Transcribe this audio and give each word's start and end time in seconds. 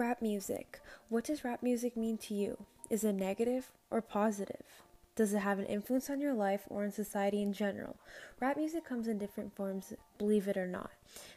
Rap 0.00 0.22
music. 0.22 0.80
What 1.10 1.24
does 1.24 1.44
rap 1.44 1.62
music 1.62 1.94
mean 1.94 2.16
to 2.16 2.32
you? 2.32 2.64
Is 2.88 3.04
it 3.04 3.12
negative 3.12 3.70
or 3.90 4.00
positive? 4.00 4.64
Does 5.14 5.34
it 5.34 5.40
have 5.40 5.58
an 5.58 5.66
influence 5.66 6.08
on 6.08 6.22
your 6.22 6.32
life 6.32 6.62
or 6.70 6.84
in 6.84 6.90
society 6.90 7.42
in 7.42 7.52
general? 7.52 7.96
Rap 8.40 8.56
music 8.56 8.82
comes 8.82 9.06
in 9.08 9.18
different 9.18 9.54
forms, 9.54 9.92
believe 10.16 10.48
it 10.48 10.56
or 10.56 10.66
not. 10.66 10.92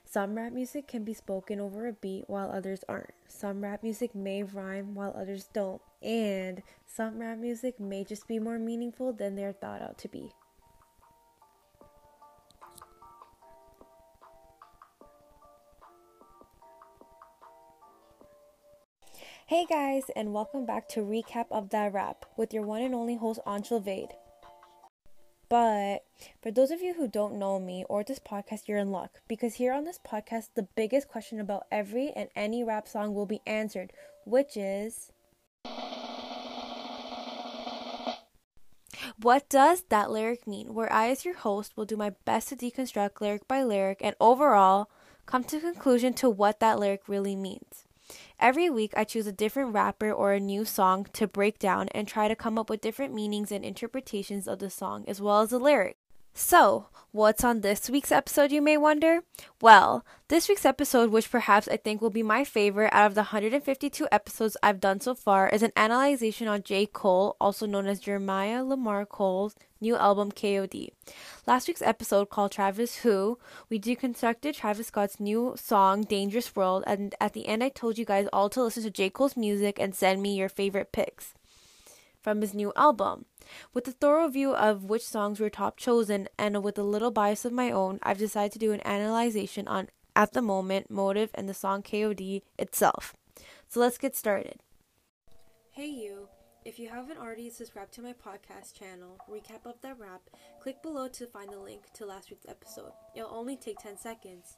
Some 0.05 0.35
rap 0.35 0.53
music 0.53 0.87
can 0.87 1.03
be 1.03 1.13
spoken 1.13 1.59
over 1.59 1.87
a 1.87 1.91
beat 1.91 2.29
while 2.29 2.49
others 2.49 2.85
aren't. 2.87 3.11
Some 3.27 3.61
rap 3.65 3.83
music 3.83 4.15
may 4.15 4.43
rhyme 4.43 4.95
while 4.95 5.13
others 5.13 5.49
don't. 5.51 5.81
And 6.01 6.63
some 6.85 7.19
rap 7.19 7.39
music 7.39 7.81
may 7.81 8.05
just 8.05 8.29
be 8.29 8.39
more 8.39 8.59
meaningful 8.59 9.11
than 9.11 9.35
they're 9.35 9.51
thought 9.51 9.81
out 9.81 9.97
to 9.97 10.07
be. 10.07 10.31
Hey 19.53 19.67
guys, 19.69 20.09
and 20.15 20.33
welcome 20.33 20.65
back 20.65 20.89
to 20.89 21.01
Recap 21.01 21.45
of 21.51 21.69
That 21.69 21.93
Rap 21.93 22.25
with 22.35 22.55
your 22.55 22.63
one 22.63 22.81
and 22.81 22.95
only 22.95 23.17
host 23.17 23.39
Anshul 23.45 23.83
Vade. 23.83 24.15
But 25.47 26.05
for 26.41 26.49
those 26.49 26.71
of 26.71 26.81
you 26.81 26.95
who 26.95 27.07
don't 27.07 27.37
know 27.37 27.59
me 27.59 27.85
or 27.87 28.03
this 28.03 28.17
podcast, 28.17 28.67
you're 28.67 28.79
in 28.79 28.89
luck 28.89 29.21
because 29.27 29.53
here 29.53 29.71
on 29.71 29.83
this 29.83 29.99
podcast, 29.99 30.55
the 30.55 30.67
biggest 30.75 31.07
question 31.07 31.39
about 31.39 31.67
every 31.71 32.09
and 32.15 32.29
any 32.35 32.63
rap 32.63 32.87
song 32.87 33.13
will 33.13 33.27
be 33.27 33.41
answered, 33.45 33.93
which 34.25 34.57
is 34.57 35.11
What 39.21 39.47
does 39.49 39.83
that 39.89 40.09
lyric 40.09 40.47
mean? 40.47 40.73
Where 40.73 40.91
I, 40.91 41.09
as 41.09 41.25
your 41.25 41.35
host, 41.35 41.77
will 41.77 41.85
do 41.85 41.95
my 41.95 42.09
best 42.25 42.49
to 42.49 42.55
deconstruct 42.55 43.21
lyric 43.21 43.47
by 43.47 43.61
lyric 43.61 43.99
and 44.01 44.15
overall 44.19 44.89
come 45.27 45.43
to 45.43 45.59
conclusion 45.59 46.15
to 46.15 46.27
what 46.27 46.59
that 46.59 46.79
lyric 46.79 47.07
really 47.07 47.35
means. 47.35 47.85
Every 48.43 48.69
week, 48.69 48.91
I 48.97 49.05
choose 49.05 49.25
a 49.25 49.31
different 49.31 49.73
rapper 49.73 50.11
or 50.11 50.33
a 50.33 50.39
new 50.41 50.65
song 50.65 51.07
to 51.13 51.27
break 51.27 51.59
down 51.59 51.87
and 51.95 52.05
try 52.05 52.27
to 52.27 52.35
come 52.35 52.59
up 52.59 52.69
with 52.69 52.81
different 52.81 53.13
meanings 53.13 53.53
and 53.53 53.63
interpretations 53.63 54.49
of 54.49 54.59
the 54.59 54.69
song 54.69 55.05
as 55.07 55.21
well 55.21 55.39
as 55.39 55.51
the 55.51 55.59
lyric. 55.59 55.95
So, 56.35 56.87
what's 57.11 57.43
on 57.43 57.61
this 57.61 57.91
week's 57.91 58.11
episode, 58.11 58.51
you 58.51 58.59
may 58.59 58.75
wonder? 58.75 59.19
Well, 59.61 60.03
this 60.29 60.49
week's 60.49 60.65
episode, 60.65 61.11
which 61.11 61.29
perhaps 61.29 61.67
I 61.67 61.77
think 61.77 62.01
will 62.01 62.09
be 62.09 62.23
my 62.23 62.43
favorite 62.43 62.89
out 62.91 63.05
of 63.05 63.13
the 63.13 63.21
152 63.21 64.07
episodes 64.11 64.57
I've 64.63 64.79
done 64.79 64.99
so 64.99 65.13
far, 65.13 65.47
is 65.47 65.61
an 65.61 65.71
analysis 65.77 66.41
on 66.41 66.63
J. 66.63 66.87
Cole, 66.87 67.37
also 67.39 67.67
known 67.67 67.85
as 67.85 67.99
Jeremiah 67.99 68.63
Lamarr 68.63 69.07
Cole's 69.07 69.55
new 69.79 69.95
album 69.95 70.31
KOD. 70.31 70.89
Last 71.45 71.67
week's 71.67 71.83
episode 71.83 72.31
called 72.31 72.51
Travis 72.51 72.97
Who, 72.97 73.37
we 73.69 73.79
deconstructed 73.79 74.55
Travis 74.55 74.87
Scott's 74.87 75.19
new 75.19 75.53
song 75.55 76.01
Dangerous 76.01 76.55
World, 76.55 76.83
and 76.87 77.13
at 77.21 77.33
the 77.33 77.47
end 77.47 77.63
I 77.63 77.69
told 77.69 77.99
you 77.99 78.05
guys 78.05 78.27
all 78.33 78.49
to 78.49 78.63
listen 78.63 78.81
to 78.81 78.89
J. 78.89 79.11
Cole's 79.11 79.37
music 79.37 79.77
and 79.79 79.93
send 79.93 80.23
me 80.23 80.35
your 80.35 80.49
favorite 80.49 80.91
picks 80.91 81.35
from 82.23 82.41
his 82.41 82.53
new 82.53 82.71
album. 82.75 83.25
With 83.73 83.87
a 83.87 83.91
thorough 83.91 84.29
view 84.29 84.55
of 84.55 84.85
which 84.85 85.05
songs 85.05 85.39
were 85.39 85.49
top 85.49 85.77
chosen 85.77 86.27
and 86.39 86.63
with 86.63 86.79
a 86.79 86.83
little 86.83 87.11
bias 87.11 87.45
of 87.45 87.51
my 87.51 87.69
own, 87.69 87.99
I've 88.01 88.17
decided 88.17 88.53
to 88.53 88.59
do 88.59 88.71
an 88.71 88.81
analysis 88.85 89.59
on 89.67 89.89
At 90.15 90.33
the 90.33 90.41
Moment, 90.41 90.89
Motive, 90.89 91.29
and 91.33 91.49
the 91.49 91.53
song 91.53 91.83
KOD 91.83 92.41
itself. 92.57 93.13
So 93.67 93.79
let's 93.79 93.97
get 93.97 94.15
started. 94.15 94.61
Hey 95.71 95.87
you, 95.89 96.29
if 96.65 96.79
you 96.79 96.87
haven't 96.87 97.17
already 97.17 97.49
subscribed 97.49 97.93
to 97.95 98.01
my 98.01 98.13
podcast 98.13 98.73
channel, 98.73 99.17
Recap 99.29 99.65
of 99.65 99.81
That 99.81 99.99
Rap, 99.99 100.21
click 100.61 100.81
below 100.81 101.09
to 101.09 101.27
find 101.27 101.51
the 101.51 101.59
link 101.59 101.91
to 101.95 102.05
last 102.05 102.29
week's 102.29 102.45
episode. 102.47 102.91
It'll 103.15 103.33
only 103.33 103.57
take 103.57 103.79
10 103.79 103.97
seconds. 103.97 104.57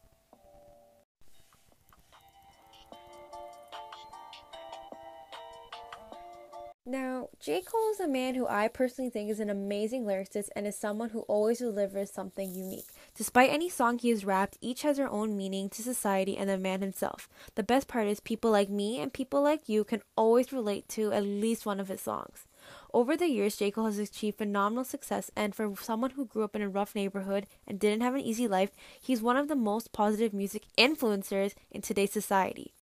Now, 6.88 7.30
J. 7.40 7.62
Cole 7.62 7.90
is 7.90 8.00
a 8.00 8.08
man 8.08 8.36
who 8.36 8.46
I 8.46 8.68
personally 8.68 9.10
think 9.10 9.32
is 9.32 9.40
an 9.40 9.50
amazing 9.50 10.06
lyricist 10.06 10.50
and 10.56 10.68
is 10.68 10.78
someone 10.78 11.10
who 11.10 11.22
always 11.22 11.58
delivers 11.58 12.12
something 12.12 12.54
unique. 12.54 12.86
Despite 13.16 13.50
any 13.50 13.70
song 13.70 13.98
he 13.98 14.12
has 14.12 14.24
rapped, 14.24 14.60
each 14.62 14.84
has 14.84 14.98
their 14.98 15.10
own 15.10 15.36
meaning 15.36 15.68
to 15.70 15.82
society 15.82 16.38
and 16.38 16.48
the 16.48 16.60
man 16.60 16.82
himself. 16.82 17.28
The 17.56 17.64
best 17.64 17.88
part 17.88 18.06
is 18.06 18.20
people 18.20 18.52
like 18.52 18.70
me 18.70 19.00
and 19.00 19.12
people 19.12 19.42
like 19.42 19.68
you 19.68 19.84
can 19.84 20.04
always 20.16 20.54
relate 20.54 20.88
to 20.90 21.12
at 21.12 21.24
least 21.24 21.66
one 21.66 21.80
of 21.80 21.88
his 21.88 22.02
songs. 22.02 22.46
Over 22.94 23.18
the 23.18 23.30
years, 23.30 23.58
J. 23.58 23.72
Cole 23.72 23.88
has 23.88 23.98
achieved 23.98 24.38
phenomenal 24.38 24.84
success, 24.84 25.32
and 25.36 25.56
for 25.56 25.74
someone 25.82 26.12
who 26.12 26.28
grew 26.28 26.44
up 26.44 26.56
in 26.56 26.62
a 26.62 26.70
rough 26.70 26.94
neighborhood 26.94 27.48
and 27.68 27.80
didn't 27.80 28.02
have 28.02 28.14
an 28.14 28.22
easy 28.22 28.48
life, 28.48 28.70
he's 29.02 29.24
one 29.24 29.38
of 29.38 29.48
the 29.48 29.56
most 29.56 29.92
positive 29.92 30.34
music 30.34 30.66
influencers 30.78 31.56
in 31.72 31.82
today's 31.82 32.12
society. 32.12 32.75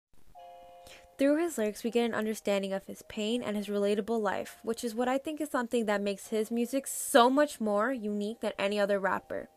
Through 1.18 1.38
his 1.38 1.58
lyrics, 1.58 1.84
we 1.84 1.92
get 1.92 2.06
an 2.06 2.16
understanding 2.16 2.74
of 2.74 2.86
his 2.86 3.04
pain 3.04 3.44
and 3.44 3.56
his 3.56 3.68
relatable 3.68 4.20
life, 4.20 4.58
which 4.64 4.84
is 4.84 4.96
what 4.96 5.08
I 5.08 5.20
think 5.20 5.40
is 5.40 5.50
something 5.50 5.86
that 5.86 6.02
makes 6.02 6.28
his 6.28 6.50
music 6.50 6.88
so 6.88 7.30
much 7.30 7.62
more 7.62 7.94
unique 7.94 8.40
than 8.40 8.54
any 8.58 8.80
other 8.80 9.00
rapper. 9.00 9.50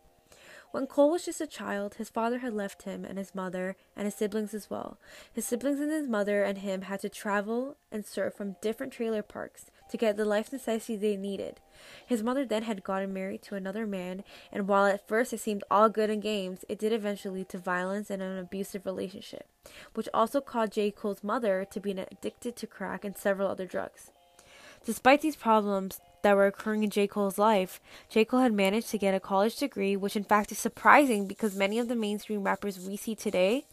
When 0.73 0.87
Cole 0.87 1.13
was 1.13 1.25
just 1.25 1.41
a 1.41 1.47
child, 1.47 1.95
his 1.95 2.11
father 2.11 2.41
had 2.41 2.53
left 2.53 2.83
him 2.83 3.07
and 3.07 3.17
his 3.17 3.35
mother 3.35 3.77
and 3.97 4.05
his 4.05 4.15
siblings 4.15 4.53
as 4.53 4.69
well. 4.69 4.99
His 5.33 5.47
siblings 5.47 5.81
and 5.81 5.91
his 5.91 6.07
mother 6.07 6.43
and 6.43 6.59
him 6.59 6.83
had 6.83 7.01
to 7.01 7.09
travel 7.09 7.79
and 7.91 8.05
serve 8.05 8.35
from 8.35 8.57
different 8.61 8.93
trailer 8.93 9.23
parks 9.23 9.71
to 9.91 9.97
get 9.97 10.17
the 10.17 10.25
life 10.25 10.53
necessities 10.53 11.01
they 11.01 11.17
needed. 11.17 11.61
His 12.07 12.23
mother 12.23 12.45
then 12.45 12.65
had 12.65 12.85
gotten 12.85 13.13
married 13.13 13.43
to 13.43 13.55
another 13.55 13.87
man, 13.87 14.25
and 14.53 14.67
while 14.67 14.87
at 14.87 15.07
first 15.07 15.33
it 15.33 15.41
seemed 15.41 15.65
all 15.71 15.89
good 15.89 16.11
and 16.11 16.23
games, 16.23 16.65
it 16.69 16.79
did 16.79 16.93
eventually 16.93 17.41
lead 17.41 17.49
to 17.51 17.59
violence 17.59 18.11
and 18.11 18.23
an 18.23 18.39
abusive 18.39 18.87
relationship, 18.87 19.47
which 19.95 20.09
also 20.15 20.41
caused 20.41 20.73
J. 20.73 20.91
Cole's 20.91 21.23
mother 21.23 21.67
to 21.71 21.81
be 21.81 21.93
addicted 21.93 22.57
to 22.57 22.67
crack 22.67 23.05
and 23.05 23.17
several 23.17 23.49
other 23.49 23.67
drugs. 23.67 24.11
Despite 24.85 25.21
these 25.21 25.37
problems 25.37 26.01
that 26.23 26.37
were 26.37 26.47
occurring 26.47 26.85
in 26.85 26.91
J. 26.91 27.07
Cole's 27.07 27.39
life, 27.39 27.81
J. 28.09 28.25
Cole 28.25 28.41
had 28.41 28.53
managed 28.53 28.91
to 28.91 28.99
get 28.99 29.15
a 29.15 29.21
college 29.21 29.57
degree, 29.57 29.97
which 29.97 30.17
in 30.17 30.25
fact 30.25 30.53
is 30.53 30.59
surprising 30.59 31.27
because 31.27 31.57
many 31.57 31.79
of 31.79 31.89
the 31.89 31.97
mainstream 31.97 32.45
rappers 32.45 32.79
we 32.79 32.97
see 32.97 33.15
today 33.15 33.65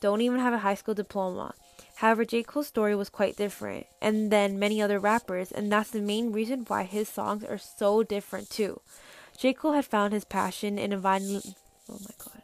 don't 0.00 0.20
even 0.20 0.40
have 0.40 0.52
a 0.52 0.58
high 0.58 0.74
school 0.74 0.94
diploma. 0.94 1.54
However, 1.96 2.26
J. 2.26 2.42
Cole's 2.42 2.66
story 2.66 2.94
was 2.94 3.08
quite 3.08 3.36
different, 3.36 3.86
and 4.02 4.30
then 4.30 4.58
many 4.58 4.82
other 4.82 4.98
rappers, 4.98 5.50
and 5.50 5.72
that's 5.72 5.90
the 5.90 6.02
main 6.02 6.30
reason 6.30 6.64
why 6.68 6.84
his 6.84 7.08
songs 7.08 7.42
are 7.42 7.58
so 7.58 8.02
different 8.02 8.50
too. 8.50 8.80
J. 9.38 9.54
Cole 9.54 9.72
had 9.72 9.86
found 9.86 10.12
his 10.12 10.24
passion 10.24 10.78
in 10.78 10.92
environment. 10.92 11.54
Oh 11.90 11.98
my 12.00 12.14
god. 12.18 12.42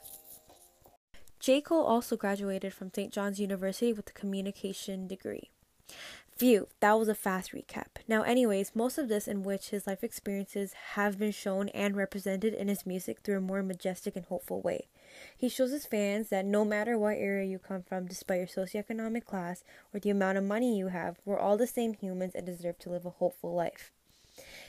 J. 1.38 1.60
Cole 1.60 1.84
also 1.84 2.16
graduated 2.16 2.72
from 2.72 2.90
St. 2.94 3.12
John's 3.12 3.40
University 3.40 3.92
with 3.92 4.08
a 4.08 4.12
communication 4.12 5.06
degree. 5.06 5.50
Phew, 6.36 6.66
that 6.80 6.98
was 6.98 7.08
a 7.08 7.14
fast 7.14 7.52
recap. 7.52 8.02
Now, 8.08 8.22
anyways, 8.22 8.72
most 8.74 8.98
of 8.98 9.08
this 9.08 9.28
in 9.28 9.42
which 9.42 9.68
his 9.68 9.86
life 9.86 10.02
experiences 10.02 10.72
have 10.94 11.18
been 11.18 11.30
shown 11.30 11.68
and 11.68 11.94
represented 11.94 12.52
in 12.54 12.68
his 12.68 12.84
music 12.84 13.20
through 13.20 13.36
a 13.36 13.40
more 13.40 13.62
majestic 13.62 14.16
and 14.16 14.24
hopeful 14.24 14.60
way. 14.60 14.88
He 15.36 15.48
shows 15.48 15.70
his 15.70 15.86
fans 15.86 16.30
that 16.30 16.44
no 16.44 16.64
matter 16.64 16.98
what 16.98 17.16
area 17.16 17.46
you 17.46 17.58
come 17.58 17.82
from, 17.82 18.06
despite 18.06 18.38
your 18.38 18.46
socioeconomic 18.66 19.24
class 19.24 19.62
or 19.92 20.00
the 20.00 20.10
amount 20.10 20.38
of 20.38 20.44
money 20.44 20.76
you 20.76 20.88
have, 20.88 21.18
we're 21.24 21.38
all 21.38 21.56
the 21.56 21.66
same 21.66 21.92
humans 21.94 22.34
and 22.34 22.46
deserve 22.46 22.78
to 22.80 22.90
live 22.90 23.06
a 23.06 23.10
hopeful 23.10 23.54
life. 23.54 23.92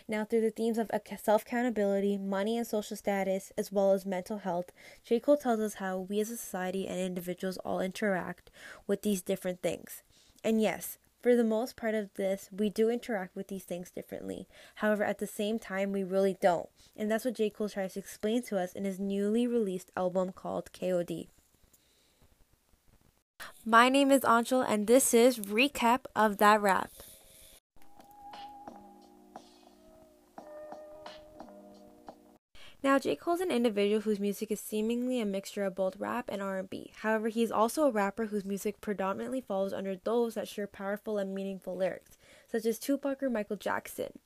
Now, 0.07 0.25
through 0.25 0.41
the 0.41 0.51
themes 0.51 0.77
of 0.77 0.91
self 1.17 1.43
accountability, 1.43 2.17
money 2.17 2.57
and 2.57 2.67
social 2.67 2.97
status, 2.97 3.53
as 3.57 3.71
well 3.71 3.93
as 3.93 4.05
mental 4.05 4.39
health, 4.39 4.71
J. 5.05 5.19
Cole 5.21 5.37
tells 5.37 5.61
us 5.61 5.75
how 5.75 5.97
we 5.97 6.19
as 6.19 6.29
a 6.29 6.37
society 6.37 6.87
and 6.87 6.99
individuals 6.99 7.57
all 7.59 7.79
interact 7.79 8.51
with 8.85 9.01
these 9.01 9.21
different 9.21 9.61
things. 9.61 10.03
And 10.43 10.61
yes, 10.61 10.97
for 11.23 11.37
the 11.37 11.43
most 11.45 11.77
part 11.77 11.95
of 11.95 12.13
this, 12.15 12.49
we 12.51 12.69
do 12.69 12.89
interact 12.89 13.33
with 13.33 13.47
these 13.47 13.63
things 13.63 13.89
differently. 13.89 14.45
However, 14.75 15.05
at 15.05 15.19
the 15.19 15.25
same 15.25 15.57
time, 15.57 15.93
we 15.93 16.03
really 16.03 16.35
don't. 16.41 16.67
And 16.97 17.09
that's 17.09 17.23
what 17.23 17.35
J. 17.35 17.49
Cole 17.49 17.69
tries 17.69 17.93
to 17.93 17.99
explain 17.99 18.43
to 18.43 18.59
us 18.59 18.73
in 18.73 18.83
his 18.83 18.99
newly 18.99 19.47
released 19.47 19.89
album 19.95 20.33
called 20.33 20.71
KOD. 20.73 21.27
My 23.65 23.87
name 23.87 24.11
is 24.11 24.21
Anshul, 24.21 24.65
and 24.67 24.85
this 24.85 25.13
is 25.13 25.39
Recap 25.39 26.01
of 26.13 26.37
That 26.39 26.61
Rap. 26.61 26.91
Now, 32.83 32.99
J. 32.99 33.15
Cole 33.15 33.35
is 33.35 33.39
an 33.39 33.49
individual 33.49 34.01
whose 34.01 34.19
music 34.19 34.51
is 34.51 34.59
seemingly 34.59 35.21
a 35.21 35.25
mixture 35.25 35.63
of 35.63 35.73
both 35.73 35.95
rap 35.95 36.29
and 36.29 36.41
R&B. 36.41 36.91
However, 36.97 37.29
he 37.29 37.41
is 37.41 37.51
also 37.51 37.83
a 37.83 37.91
rapper 37.91 38.25
whose 38.25 38.43
music 38.43 38.81
predominantly 38.81 39.39
falls 39.39 39.71
under 39.71 39.95
those 39.95 40.33
that 40.33 40.49
share 40.49 40.67
powerful 40.67 41.17
and 41.17 41.33
meaningful 41.33 41.77
lyrics, 41.77 42.17
such 42.51 42.65
as 42.65 42.77
Tupac 42.77 43.23
or 43.23 43.29
Michael 43.29 43.55
Jackson. 43.55 44.19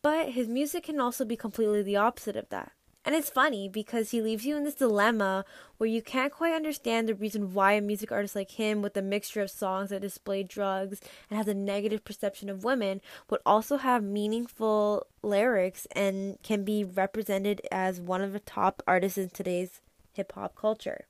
But 0.00 0.30
his 0.30 0.48
music 0.48 0.84
can 0.84 0.98
also 0.98 1.26
be 1.26 1.36
completely 1.36 1.82
the 1.82 1.96
opposite 1.96 2.36
of 2.36 2.48
that. 2.48 2.72
And 3.04 3.14
it's 3.14 3.28
funny 3.28 3.68
because 3.68 4.10
he 4.10 4.22
leaves 4.22 4.46
you 4.46 4.56
in 4.56 4.64
this 4.64 4.76
dilemma 4.76 5.44
where 5.76 5.90
you 5.90 6.00
can't 6.00 6.32
quite 6.32 6.54
understand 6.54 7.06
the 7.06 7.14
reason 7.14 7.52
why 7.52 7.72
a 7.72 7.80
music 7.82 8.10
artist 8.10 8.34
like 8.34 8.52
him, 8.52 8.80
with 8.80 8.96
a 8.96 9.02
mixture 9.02 9.42
of 9.42 9.50
songs 9.50 9.90
that 9.90 10.00
display 10.00 10.42
drugs 10.42 11.00
and 11.28 11.36
has 11.36 11.46
a 11.46 11.54
negative 11.54 12.02
perception 12.04 12.48
of 12.48 12.64
women, 12.64 13.02
would 13.28 13.40
also 13.44 13.76
have 13.76 14.02
meaningful 14.02 15.06
lyrics 15.22 15.86
and 15.92 16.38
can 16.42 16.64
be 16.64 16.82
represented 16.82 17.60
as 17.70 18.00
one 18.00 18.22
of 18.22 18.32
the 18.32 18.40
top 18.40 18.82
artists 18.86 19.18
in 19.18 19.28
today's 19.28 19.82
hip 20.14 20.32
hop 20.32 20.56
culture. 20.56 21.06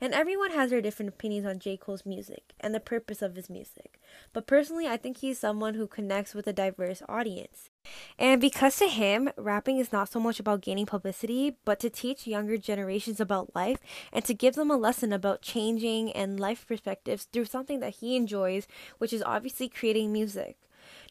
And 0.00 0.12
everyone 0.12 0.50
has 0.52 0.70
their 0.70 0.80
different 0.80 1.10
opinions 1.10 1.46
on 1.46 1.58
J. 1.58 1.76
Cole's 1.76 2.04
music 2.04 2.52
and 2.60 2.74
the 2.74 2.80
purpose 2.80 3.22
of 3.22 3.36
his 3.36 3.48
music. 3.48 4.00
But 4.32 4.46
personally, 4.46 4.86
I 4.86 4.96
think 4.96 5.18
he's 5.18 5.38
someone 5.38 5.74
who 5.74 5.86
connects 5.86 6.34
with 6.34 6.46
a 6.46 6.52
diverse 6.52 7.02
audience. 7.08 7.70
And 8.18 8.40
because 8.40 8.76
to 8.78 8.86
him, 8.88 9.30
rapping 9.36 9.78
is 9.78 9.92
not 9.92 10.08
so 10.08 10.18
much 10.18 10.40
about 10.40 10.62
gaining 10.62 10.86
publicity, 10.86 11.56
but 11.64 11.78
to 11.80 11.90
teach 11.90 12.26
younger 12.26 12.56
generations 12.56 13.20
about 13.20 13.54
life 13.54 13.78
and 14.12 14.24
to 14.24 14.34
give 14.34 14.54
them 14.54 14.70
a 14.70 14.76
lesson 14.76 15.12
about 15.12 15.42
changing 15.42 16.12
and 16.12 16.40
life 16.40 16.66
perspectives 16.66 17.24
through 17.24 17.44
something 17.46 17.80
that 17.80 17.96
he 17.96 18.16
enjoys, 18.16 18.66
which 18.98 19.12
is 19.12 19.22
obviously 19.24 19.68
creating 19.68 20.12
music. 20.12 20.56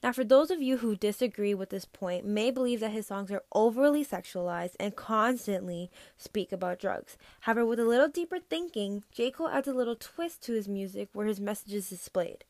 Now, 0.03 0.11
for 0.11 0.25
those 0.25 0.51
of 0.51 0.61
you 0.61 0.79
who 0.79 0.97
disagree 0.97 1.53
with 1.53 1.69
this 1.69 1.85
point, 1.85 2.25
may 2.25 2.51
believe 2.51 2.81
that 2.81 2.91
his 2.91 3.07
songs 3.07 3.31
are 3.31 3.41
overly 3.53 4.03
sexualized 4.03 4.75
and 4.77 4.97
constantly 4.97 5.89
speak 6.17 6.51
about 6.51 6.79
drugs. 6.79 7.15
However, 7.39 7.65
with 7.65 7.79
a 7.79 7.85
little 7.85 8.09
deeper 8.09 8.39
thinking, 8.39 9.05
J. 9.13 9.31
Cole 9.31 9.47
adds 9.47 9.69
a 9.69 9.73
little 9.73 9.95
twist 9.95 10.43
to 10.43 10.53
his 10.53 10.67
music 10.67 11.07
where 11.13 11.25
his 11.25 11.39
message 11.39 11.73
is 11.73 11.87
displayed. 11.87 12.43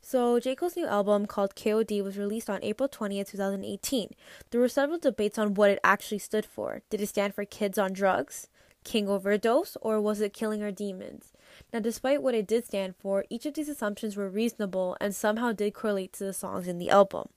So, 0.00 0.40
J. 0.40 0.54
Cole's 0.54 0.74
new 0.74 0.86
album 0.86 1.26
called 1.26 1.54
KOD 1.54 2.02
was 2.02 2.16
released 2.16 2.48
on 2.48 2.64
April 2.64 2.88
20th, 2.88 3.30
2018. 3.30 4.08
There 4.50 4.60
were 4.60 4.68
several 4.68 4.98
debates 4.98 5.38
on 5.38 5.52
what 5.52 5.70
it 5.70 5.78
actually 5.84 6.18
stood 6.20 6.46
for. 6.46 6.80
Did 6.88 7.02
it 7.02 7.08
stand 7.08 7.34
for 7.34 7.44
Kids 7.44 7.76
on 7.76 7.92
Drugs, 7.92 8.48
King 8.82 9.10
Overdose, 9.10 9.76
or 9.82 10.00
was 10.00 10.22
it 10.22 10.32
Killing 10.32 10.62
Our 10.62 10.72
Demons? 10.72 11.31
Now, 11.72 11.80
despite 11.80 12.22
what 12.22 12.34
it 12.34 12.46
did 12.46 12.64
stand 12.64 12.94
for, 12.96 13.24
each 13.30 13.46
of 13.46 13.54
these 13.54 13.68
assumptions 13.68 14.16
were 14.16 14.28
reasonable 14.28 14.96
and 15.00 15.14
somehow 15.14 15.52
did 15.52 15.74
correlate 15.74 16.12
to 16.14 16.24
the 16.24 16.32
songs 16.32 16.68
in 16.68 16.78
the 16.78 16.90
album. 16.90 17.28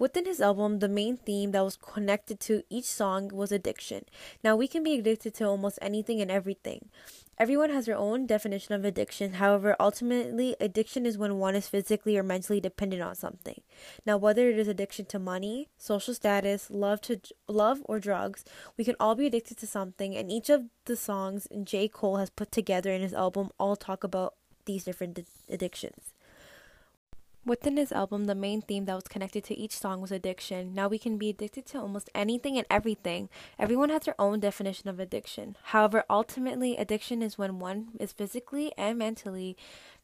Within 0.00 0.24
his 0.24 0.40
album, 0.40 0.78
the 0.78 0.88
main 0.88 1.18
theme 1.18 1.50
that 1.52 1.62
was 1.62 1.76
connected 1.76 2.40
to 2.40 2.62
each 2.70 2.86
song 2.86 3.28
was 3.28 3.52
addiction. 3.52 4.06
Now, 4.42 4.56
we 4.56 4.66
can 4.66 4.82
be 4.82 4.98
addicted 4.98 5.34
to 5.34 5.44
almost 5.44 5.78
anything 5.82 6.22
and 6.22 6.30
everything. 6.30 6.88
Everyone 7.36 7.68
has 7.68 7.84
their 7.84 7.98
own 7.98 8.24
definition 8.24 8.74
of 8.74 8.82
addiction. 8.82 9.34
However, 9.34 9.76
ultimately, 9.78 10.56
addiction 10.58 11.04
is 11.04 11.18
when 11.18 11.38
one 11.38 11.54
is 11.54 11.68
physically 11.68 12.16
or 12.16 12.22
mentally 12.22 12.62
dependent 12.62 13.02
on 13.02 13.14
something. 13.14 13.60
Now, 14.06 14.16
whether 14.16 14.48
it 14.48 14.58
is 14.58 14.68
addiction 14.68 15.04
to 15.06 15.18
money, 15.18 15.68
social 15.76 16.14
status, 16.14 16.70
love 16.70 17.02
to 17.02 17.20
love 17.46 17.82
or 17.84 18.00
drugs, 18.00 18.42
we 18.78 18.84
can 18.84 18.96
all 18.98 19.14
be 19.14 19.26
addicted 19.26 19.58
to 19.58 19.66
something, 19.66 20.16
and 20.16 20.32
each 20.32 20.48
of 20.48 20.64
the 20.86 20.96
songs 20.96 21.46
J. 21.62 21.88
Cole 21.88 22.16
has 22.16 22.30
put 22.30 22.50
together 22.50 22.90
in 22.90 23.02
his 23.02 23.12
album 23.12 23.50
all 23.58 23.76
talk 23.76 24.02
about 24.02 24.32
these 24.64 24.84
different 24.84 25.26
addictions. 25.50 26.09
Within 27.46 27.78
his 27.78 27.90
album, 27.90 28.26
the 28.26 28.34
main 28.34 28.60
theme 28.60 28.84
that 28.84 28.94
was 28.94 29.08
connected 29.08 29.44
to 29.44 29.56
each 29.56 29.76
song 29.76 30.02
was 30.02 30.12
addiction. 30.12 30.74
Now 30.74 30.88
we 30.88 30.98
can 30.98 31.16
be 31.16 31.30
addicted 31.30 31.64
to 31.66 31.80
almost 31.80 32.10
anything 32.14 32.58
and 32.58 32.66
everything. 32.68 33.30
Everyone 33.58 33.88
has 33.88 34.02
their 34.02 34.20
own 34.20 34.40
definition 34.40 34.90
of 34.90 35.00
addiction. 35.00 35.56
However, 35.64 36.04
ultimately, 36.10 36.76
addiction 36.76 37.22
is 37.22 37.38
when 37.38 37.58
one 37.58 37.92
is 37.98 38.12
physically 38.12 38.72
and 38.76 38.98
mentally 38.98 39.56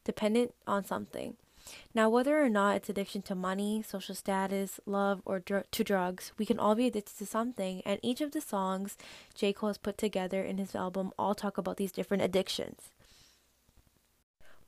dependent 0.03 0.55
on 0.65 0.83
something. 0.83 1.35
Now, 1.93 2.09
whether 2.09 2.43
or 2.43 2.49
not 2.49 2.77
it's 2.77 2.89
addiction 2.89 3.21
to 3.23 3.35
money, 3.35 3.83
social 3.85 4.15
status, 4.15 4.79
love, 4.85 5.21
or 5.25 5.39
dr- 5.39 5.69
to 5.69 5.83
drugs, 5.83 6.31
we 6.37 6.45
can 6.45 6.57
all 6.57 6.75
be 6.75 6.87
addicted 6.87 7.17
to 7.17 7.25
something, 7.25 7.81
and 7.85 7.99
each 8.01 8.21
of 8.21 8.31
the 8.31 8.41
songs 8.41 8.97
J. 9.35 9.53
Cole 9.53 9.69
has 9.69 9.77
put 9.77 9.97
together 9.97 10.41
in 10.43 10.57
his 10.57 10.73
album 10.73 11.11
all 11.19 11.35
talk 11.35 11.57
about 11.57 11.77
these 11.77 11.91
different 11.91 12.23
addictions. 12.23 12.89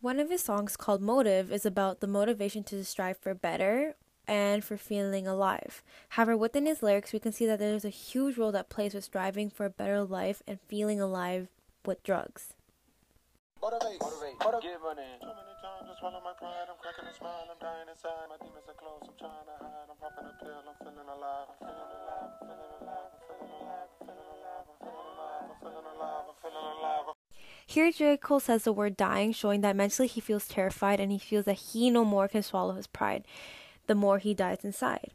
One 0.01 0.21
of 0.21 0.29
his 0.29 0.41
songs 0.41 0.77
called 0.77 1.01
Motive 1.01 1.51
is 1.51 1.65
about 1.65 1.99
the 1.99 2.07
motivation 2.07 2.63
to 2.71 2.85
strive 2.85 3.17
for 3.17 3.33
better 3.33 3.95
and 4.25 4.63
for 4.63 4.77
feeling 4.77 5.27
alive. 5.27 5.83
However, 6.15 6.37
within 6.37 6.65
his 6.65 6.81
lyrics, 6.81 7.11
we 7.11 7.19
can 7.19 7.33
see 7.33 7.45
that 7.45 7.59
there's 7.59 7.83
a 7.83 7.89
huge 7.91 8.37
role 8.37 8.53
that 8.53 8.69
plays 8.69 8.93
with 8.93 9.03
striving 9.03 9.49
for 9.49 9.65
a 9.65 9.69
better 9.69 10.01
life 10.05 10.41
and 10.47 10.57
feeling 10.71 11.01
alive 11.01 11.49
with 11.85 12.01
drugs. 12.01 12.53
Motivate, 13.61 13.99
motivate, 13.99 14.39
motivate. 14.39 14.63
Give 14.63 14.79
money. 14.79 15.03
Too 15.19 15.35
many 15.35 15.55
times 15.59 15.91
I 15.91 15.99
swallow 15.99 16.23
my 16.23 16.31
pride. 16.39 16.71
I'm 16.71 16.79
cracking 16.79 17.03
a 17.03 17.13
smile. 17.13 17.43
I'm 17.51 17.59
dying 17.59 17.91
inside. 17.91 18.31
My 18.31 18.39
demons 18.39 18.71
are 18.71 18.79
close. 18.79 19.03
I'm 19.03 19.19
trying 19.19 19.51
to 19.51 19.55
hide. 19.59 19.83
I'm 19.91 19.99
popping 19.99 20.31
a 20.31 20.35
pill. 20.39 20.63
I'm 20.63 20.79
feeling 20.79 21.09
alive. 21.11 21.51
I'm 21.51 21.57
feeling 21.59 21.78
Here, 27.69 27.91
J. 27.91 28.17
Cole 28.17 28.39
says 28.39 28.63
the 28.63 28.73
word 28.73 28.97
dying, 28.97 29.31
showing 29.31 29.61
that 29.61 29.75
mentally 29.75 30.07
he 30.07 30.19
feels 30.19 30.47
terrified 30.47 30.99
and 30.99 31.11
he 31.11 31.19
feels 31.19 31.45
that 31.45 31.53
he 31.53 31.91
no 31.91 32.03
more 32.03 32.27
can 32.27 32.41
swallow 32.41 32.73
his 32.73 32.87
pride 32.87 33.25
the 33.89 33.95
more 33.95 34.19
he 34.19 34.35
dies 34.35 34.63
inside. 34.63 35.13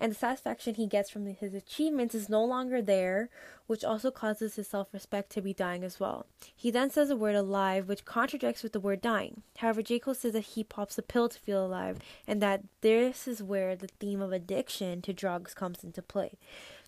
And 0.00 0.10
the 0.10 0.16
satisfaction 0.16 0.76
he 0.76 0.86
gets 0.86 1.10
from 1.10 1.26
his 1.26 1.52
achievements 1.52 2.14
is 2.14 2.30
no 2.30 2.42
longer 2.42 2.80
there, 2.80 3.28
which 3.66 3.84
also 3.84 4.10
causes 4.10 4.56
his 4.56 4.66
self 4.66 4.88
respect 4.94 5.30
to 5.32 5.42
be 5.42 5.52
dying 5.52 5.84
as 5.84 6.00
well. 6.00 6.24
He 6.56 6.70
then 6.70 6.88
says 6.88 7.08
the 7.08 7.16
word 7.16 7.34
alive, 7.34 7.86
which 7.86 8.06
contradicts 8.06 8.62
with 8.62 8.72
the 8.72 8.80
word 8.80 9.02
dying. 9.02 9.42
However, 9.58 9.82
J. 9.82 9.98
Cole 9.98 10.14
says 10.14 10.32
that 10.32 10.40
he 10.40 10.64
pops 10.64 10.96
a 10.96 11.02
pill 11.02 11.28
to 11.28 11.38
feel 11.38 11.66
alive, 11.66 11.98
and 12.26 12.40
that 12.40 12.62
this 12.80 13.28
is 13.28 13.42
where 13.42 13.76
the 13.76 13.88
theme 14.00 14.22
of 14.22 14.32
addiction 14.32 15.02
to 15.02 15.12
drugs 15.12 15.52
comes 15.52 15.84
into 15.84 16.00
play. 16.00 16.38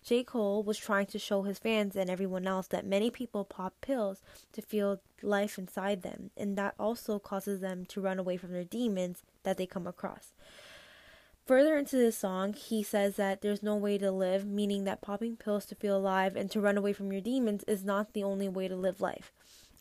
J. 0.03 0.23
Cole 0.23 0.63
was 0.63 0.79
trying 0.79 1.05
to 1.07 1.19
show 1.19 1.43
his 1.43 1.59
fans 1.59 1.95
and 1.95 2.09
everyone 2.09 2.47
else 2.47 2.65
that 2.67 2.85
many 2.85 3.11
people 3.11 3.43
pop 3.45 3.75
pills 3.81 4.23
to 4.53 4.61
feel 4.63 5.01
life 5.21 5.59
inside 5.59 6.01
them, 6.01 6.31
and 6.35 6.57
that 6.57 6.73
also 6.79 7.19
causes 7.19 7.59
them 7.59 7.85
to 7.85 8.01
run 8.01 8.17
away 8.17 8.37
from 8.37 8.53
their 8.53 8.63
demons 8.63 9.21
that 9.43 9.57
they 9.57 9.67
come 9.67 9.85
across. 9.85 10.33
Further 11.47 11.77
into 11.77 11.95
this 11.95 12.17
song, 12.17 12.51
he 12.51 12.83
says 12.83 13.15
that 13.15 13.39
there's 13.39 13.63
no 13.63 13.77
way 13.77 13.97
to 13.99 14.11
live, 14.11 14.45
meaning 14.45 14.83
that 14.83 14.99
popping 14.99 15.37
pills 15.37 15.65
to 15.67 15.75
feel 15.75 15.95
alive 15.95 16.35
and 16.35 16.51
to 16.51 16.59
run 16.59 16.77
away 16.77 16.91
from 16.91 17.09
your 17.09 17.21
demons 17.21 17.63
is 17.63 17.85
not 17.85 18.11
the 18.11 18.21
only 18.21 18.49
way 18.49 18.67
to 18.67 18.75
live 18.75 18.99
life. 18.99 19.31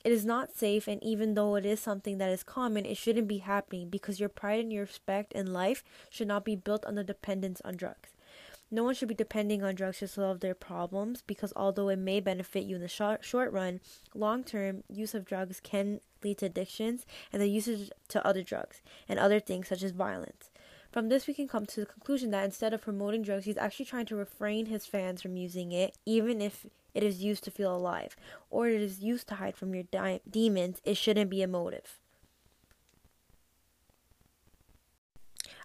It 0.04 0.12
is 0.12 0.24
not 0.24 0.54
safe, 0.54 0.86
and 0.86 1.02
even 1.02 1.34
though 1.34 1.56
it 1.56 1.66
is 1.66 1.80
something 1.80 2.18
that 2.18 2.30
is 2.30 2.44
common, 2.44 2.86
it 2.86 2.96
shouldn't 2.96 3.26
be 3.26 3.38
happening 3.38 3.88
because 3.88 4.20
your 4.20 4.28
pride 4.28 4.60
and 4.60 4.72
your 4.72 4.84
respect 4.84 5.32
in 5.32 5.52
life 5.52 5.82
should 6.08 6.28
not 6.28 6.44
be 6.44 6.54
built 6.54 6.86
on 6.86 6.94
the 6.94 7.02
dependence 7.02 7.60
on 7.64 7.74
drugs. 7.74 8.10
No 8.70 8.84
one 8.84 8.94
should 8.94 9.08
be 9.08 9.14
depending 9.16 9.64
on 9.64 9.74
drugs 9.74 9.98
to 9.98 10.06
solve 10.06 10.38
their 10.38 10.54
problems 10.54 11.24
because 11.26 11.52
although 11.56 11.88
it 11.88 11.98
may 11.98 12.20
benefit 12.20 12.62
you 12.62 12.76
in 12.76 12.82
the 12.82 12.86
short, 12.86 13.24
short 13.24 13.50
run, 13.50 13.80
long 14.14 14.44
term 14.44 14.84
use 14.88 15.16
of 15.16 15.24
drugs 15.24 15.58
can 15.58 16.00
lead 16.22 16.38
to 16.38 16.46
addictions 16.46 17.06
and 17.32 17.42
the 17.42 17.48
usage 17.48 17.90
to 18.08 18.24
other 18.24 18.44
drugs 18.44 18.82
and 19.08 19.18
other 19.18 19.40
things 19.40 19.66
such 19.66 19.82
as 19.82 19.90
violence. 19.90 20.50
From 20.96 21.10
this, 21.10 21.26
we 21.26 21.34
can 21.34 21.46
come 21.46 21.66
to 21.66 21.80
the 21.80 21.84
conclusion 21.84 22.30
that 22.30 22.46
instead 22.46 22.72
of 22.72 22.80
promoting 22.80 23.20
drugs, 23.20 23.44
he's 23.44 23.58
actually 23.58 23.84
trying 23.84 24.06
to 24.06 24.16
refrain 24.16 24.64
his 24.64 24.86
fans 24.86 25.20
from 25.20 25.36
using 25.36 25.70
it, 25.70 25.94
even 26.06 26.40
if 26.40 26.64
it 26.94 27.02
is 27.02 27.22
used 27.22 27.44
to 27.44 27.50
feel 27.50 27.76
alive 27.76 28.16
or 28.48 28.68
it 28.68 28.80
is 28.80 29.00
used 29.00 29.28
to 29.28 29.34
hide 29.34 29.58
from 29.58 29.74
your 29.74 29.82
di- 29.82 30.22
demons. 30.26 30.80
It 30.84 30.96
shouldn't 30.96 31.28
be 31.28 31.42
a 31.42 31.46
motive. 31.46 32.00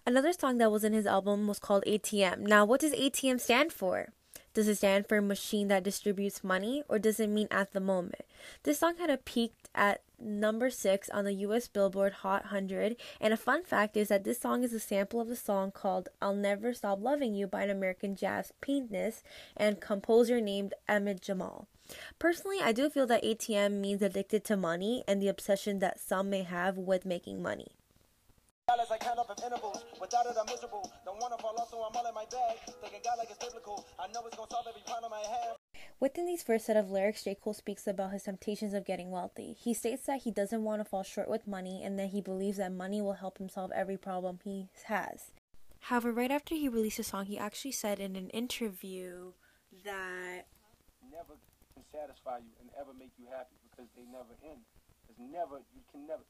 Another 0.04 0.34
song 0.34 0.58
that 0.58 0.70
was 0.70 0.84
in 0.84 0.92
his 0.92 1.06
album 1.06 1.46
was 1.46 1.58
called 1.58 1.84
ATM. 1.86 2.40
Now, 2.40 2.66
what 2.66 2.82
does 2.82 2.92
ATM 2.92 3.40
stand 3.40 3.72
for? 3.72 4.12
Does 4.54 4.68
it 4.68 4.76
stand 4.76 5.06
for 5.06 5.20
machine 5.22 5.68
that 5.68 5.82
distributes 5.82 6.44
money 6.44 6.82
or 6.88 6.98
does 6.98 7.18
it 7.18 7.28
mean 7.28 7.48
at 7.50 7.72
the 7.72 7.80
moment? 7.80 8.22
This 8.64 8.78
song 8.78 8.96
had 8.98 9.08
a 9.08 9.16
peaked 9.16 9.70
at 9.74 10.02
number 10.20 10.68
6 10.68 11.08
on 11.10 11.24
the 11.24 11.32
US 11.46 11.68
Billboard 11.68 12.12
Hot 12.12 12.44
100 12.44 12.96
and 13.20 13.32
a 13.32 13.38
fun 13.38 13.64
fact 13.64 13.96
is 13.96 14.08
that 14.08 14.24
this 14.24 14.40
song 14.40 14.62
is 14.62 14.72
a 14.72 14.80
sample 14.80 15.20
of 15.20 15.28
the 15.28 15.36
song 15.36 15.70
called 15.70 16.10
I'll 16.20 16.34
Never 16.34 16.74
Stop 16.74 17.02
Loving 17.02 17.34
You 17.34 17.46
by 17.46 17.62
an 17.62 17.70
American 17.70 18.14
jazz 18.14 18.52
pianist 18.60 19.22
and 19.56 19.80
composer 19.80 20.40
named 20.40 20.74
Ahmad 20.88 21.22
Jamal. 21.22 21.66
Personally, 22.18 22.58
I 22.62 22.72
do 22.72 22.90
feel 22.90 23.06
that 23.06 23.24
ATM 23.24 23.80
means 23.80 24.02
addicted 24.02 24.44
to 24.44 24.56
money 24.56 25.02
and 25.08 25.20
the 25.20 25.28
obsession 25.28 25.78
that 25.78 25.98
some 25.98 26.30
may 26.30 26.42
have 26.42 26.76
with 26.76 27.04
making 27.06 27.42
money. 27.42 27.68
Dollars 28.72 28.90
I 28.90 28.96
count 28.96 29.18
up 29.18 29.28
in 29.28 29.44
intervals. 29.44 29.84
Without 30.00 30.24
it, 30.24 30.34
I'm 30.40 30.46
miserable. 30.46 30.90
Don't 31.04 31.20
want 31.20 31.36
to 31.36 31.42
fall 31.42 31.54
off, 31.58 31.68
so 31.68 31.76
I'm 31.82 31.94
all 31.94 32.08
in 32.08 32.14
my 32.14 32.24
bag. 32.24 32.56
Thinking 32.80 33.00
God 33.04 33.18
like 33.18 33.28
it's 33.28 33.44
biblical. 33.44 33.84
I 34.00 34.06
know 34.08 34.24
it's 34.24 34.34
gonna 34.34 34.48
solve 34.50 34.64
every 34.66 34.80
problem 34.86 35.12
I 35.12 35.28
have. 35.28 35.56
Within 36.00 36.24
these 36.24 36.42
first 36.42 36.64
set 36.64 36.78
of 36.78 36.90
lyrics, 36.90 37.22
J. 37.22 37.34
Cole 37.34 37.52
speaks 37.52 37.86
about 37.86 38.12
his 38.12 38.22
temptations 38.22 38.72
of 38.72 38.86
getting 38.86 39.10
wealthy. 39.10 39.54
He 39.60 39.74
states 39.74 40.06
that 40.06 40.22
he 40.22 40.30
doesn't 40.30 40.64
want 40.64 40.80
to 40.80 40.88
fall 40.88 41.02
short 41.02 41.28
with 41.28 41.46
money 41.46 41.82
and 41.84 41.98
that 41.98 42.16
he 42.16 42.22
believes 42.22 42.56
that 42.56 42.72
money 42.72 43.02
will 43.02 43.20
help 43.20 43.36
him 43.36 43.50
solve 43.50 43.72
every 43.72 43.98
problem 43.98 44.38
he 44.42 44.70
has. 44.84 45.32
However, 45.80 46.10
right 46.10 46.30
after 46.30 46.54
he 46.54 46.70
released 46.70 46.96
the 46.96 47.04
song, 47.04 47.26
he 47.26 47.36
actually 47.36 47.72
said 47.72 48.00
in 48.00 48.16
an 48.16 48.30
interview 48.30 49.32
that 49.84 50.46
never 51.12 51.36
can 51.74 51.84
satisfy 51.92 52.38
you 52.38 52.56
and 52.58 52.70
ever 52.80 52.94
make 52.98 53.12
you 53.18 53.26
happy 53.28 53.56
because 53.68 53.90
they 53.94 54.04
never 54.10 54.32
end. 54.42 54.64
There's 55.04 55.30
never 55.30 55.60
you 55.76 55.82
can 55.92 56.06
never 56.06 56.24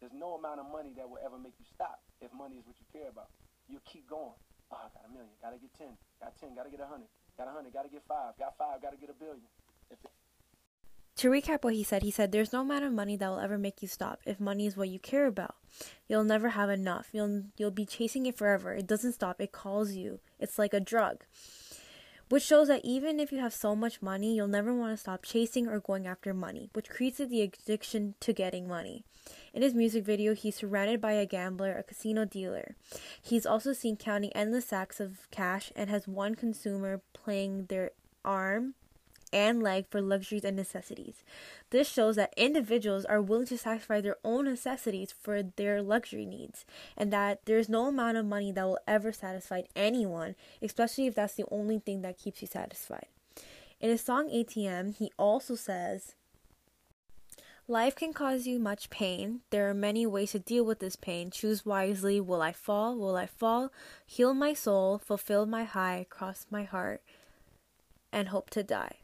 there's 0.00 0.12
no 0.12 0.34
amount 0.36 0.60
of 0.60 0.66
money 0.70 0.92
that 0.96 1.08
will 1.08 1.20
ever 1.24 1.38
make 1.38 1.54
you 1.58 1.64
stop 1.64 2.02
if 2.20 2.32
money 2.32 2.56
is 2.56 2.66
what 2.66 2.76
you 2.78 2.86
care 2.92 3.08
about. 3.08 3.30
You'll 3.68 3.84
keep 3.84 4.08
going. 4.08 4.36
Oh, 4.70 4.76
I 4.76 4.88
got 4.92 5.06
a 5.08 5.12
million. 5.12 5.32
Got 5.42 5.54
to 5.54 5.58
get 5.58 5.72
10. 5.78 5.88
Got 6.20 6.36
10. 6.38 6.54
Got 6.54 6.64
to 6.64 6.70
get 6.70 6.80
a 6.80 6.88
100. 6.90 7.06
Got 7.38 7.48
a 7.48 7.54
100. 7.54 7.72
Got 7.72 7.82
to 7.84 7.88
get 7.88 8.02
5. 8.06 8.38
Got 8.38 8.58
5. 8.58 8.82
Got 8.82 8.90
to 8.92 8.98
get 8.98 9.10
a 9.10 9.18
billion. 9.18 9.46
To 11.16 11.30
recap 11.30 11.64
what 11.64 11.72
he 11.72 11.82
said, 11.82 12.02
he 12.02 12.10
said, 12.10 12.30
There's 12.30 12.52
no 12.52 12.60
amount 12.60 12.84
of 12.84 12.92
money 12.92 13.16
that 13.16 13.28
will 13.28 13.40
ever 13.40 13.56
make 13.56 13.80
you 13.80 13.88
stop 13.88 14.20
if 14.26 14.38
money 14.38 14.66
is 14.66 14.76
what 14.76 14.90
you 14.90 14.98
care 14.98 15.26
about. 15.26 15.54
You'll 16.08 16.24
never 16.24 16.50
have 16.50 16.68
enough. 16.68 17.08
You'll, 17.12 17.44
you'll 17.56 17.70
be 17.70 17.86
chasing 17.86 18.26
it 18.26 18.36
forever. 18.36 18.74
It 18.74 18.86
doesn't 18.86 19.14
stop. 19.14 19.40
It 19.40 19.50
calls 19.52 19.92
you. 19.92 20.20
It's 20.38 20.58
like 20.58 20.74
a 20.74 20.80
drug. 20.80 21.24
which 22.28 22.42
shows 22.42 22.68
that 22.68 22.84
even 22.84 23.20
if 23.20 23.32
you 23.32 23.38
have 23.38 23.54
so 23.54 23.74
much 23.76 24.02
money, 24.02 24.34
you'll 24.34 24.48
never 24.48 24.74
want 24.74 24.92
to 24.92 24.96
stop 24.96 25.22
chasing 25.22 25.68
or 25.68 25.80
going 25.80 26.06
after 26.06 26.34
money, 26.34 26.68
which 26.72 26.90
creates 26.90 27.18
the 27.18 27.42
addiction 27.42 28.14
to 28.20 28.32
getting 28.32 28.66
money. 28.68 29.04
In 29.56 29.62
his 29.62 29.74
music 29.74 30.04
video, 30.04 30.34
he's 30.34 30.56
surrounded 30.56 31.00
by 31.00 31.12
a 31.12 31.24
gambler, 31.24 31.72
a 31.72 31.82
casino 31.82 32.26
dealer. 32.26 32.76
He's 33.22 33.46
also 33.46 33.72
seen 33.72 33.96
counting 33.96 34.30
endless 34.34 34.66
sacks 34.66 35.00
of 35.00 35.26
cash 35.30 35.72
and 35.74 35.88
has 35.88 36.06
one 36.06 36.34
consumer 36.34 37.00
playing 37.14 37.64
their 37.70 37.92
arm 38.22 38.74
and 39.32 39.62
leg 39.62 39.86
for 39.88 40.02
luxuries 40.02 40.44
and 40.44 40.56
necessities. 40.56 41.24
This 41.70 41.90
shows 41.90 42.16
that 42.16 42.34
individuals 42.36 43.06
are 43.06 43.22
willing 43.22 43.46
to 43.46 43.56
sacrifice 43.56 44.02
their 44.02 44.18
own 44.22 44.44
necessities 44.44 45.14
for 45.18 45.42
their 45.42 45.80
luxury 45.80 46.26
needs, 46.26 46.66
and 46.94 47.10
that 47.14 47.40
there's 47.46 47.70
no 47.70 47.86
amount 47.86 48.18
of 48.18 48.26
money 48.26 48.52
that 48.52 48.66
will 48.66 48.78
ever 48.86 49.10
satisfy 49.10 49.62
anyone, 49.74 50.34
especially 50.60 51.06
if 51.06 51.14
that's 51.14 51.34
the 51.34 51.46
only 51.50 51.78
thing 51.78 52.02
that 52.02 52.18
keeps 52.18 52.42
you 52.42 52.46
satisfied. 52.46 53.06
In 53.80 53.88
his 53.88 54.02
song 54.02 54.28
ATM, 54.28 54.96
he 54.96 55.10
also 55.18 55.54
says, 55.54 56.14
Life 57.68 57.96
can 57.96 58.12
cause 58.12 58.46
you 58.46 58.60
much 58.60 58.90
pain. 58.90 59.40
There 59.50 59.68
are 59.68 59.74
many 59.74 60.06
ways 60.06 60.30
to 60.30 60.38
deal 60.38 60.64
with 60.64 60.78
this 60.78 60.94
pain. 60.94 61.32
Choose 61.32 61.66
wisely. 61.66 62.20
Will 62.20 62.40
I 62.40 62.52
fall? 62.52 62.96
Will 62.96 63.16
I 63.16 63.26
fall? 63.26 63.72
Heal 64.06 64.34
my 64.34 64.54
soul, 64.54 64.98
fulfill 64.98 65.46
my 65.46 65.64
high, 65.64 66.06
cross 66.08 66.46
my 66.48 66.62
heart, 66.62 67.02
and 68.12 68.28
hope 68.28 68.50
to 68.50 68.62
die. 68.62 68.98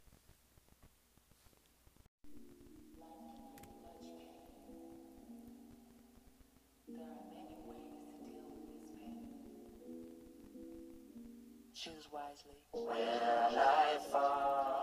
Choose 11.74 12.06
wisely. 12.12 12.62
I 12.88 13.98
fall? 14.12 14.81